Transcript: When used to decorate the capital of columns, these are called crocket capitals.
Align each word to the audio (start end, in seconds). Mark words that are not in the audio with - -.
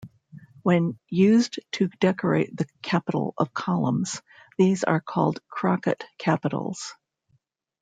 When 0.63 0.97
used 1.09 1.59
to 1.73 1.87
decorate 1.99 2.57
the 2.57 2.65
capital 2.81 3.35
of 3.37 3.53
columns, 3.53 4.23
these 4.57 4.83
are 4.83 4.99
called 4.99 5.47
crocket 5.47 6.05
capitals. 6.17 6.95